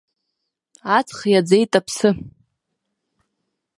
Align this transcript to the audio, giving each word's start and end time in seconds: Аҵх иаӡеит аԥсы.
Аҵх 0.97 1.19
иаӡеит 1.31 1.71
аԥсы. 1.79 2.09